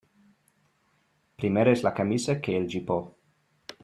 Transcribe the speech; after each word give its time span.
Primer 1.43 1.65
és 1.75 1.83
la 1.89 1.93
camisa 2.01 2.37
que 2.47 2.57
el 2.63 2.67
gipó. 2.73 2.97